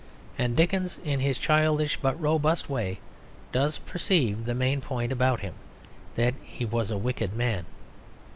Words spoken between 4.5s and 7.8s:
main point about him: that he was a wicked man.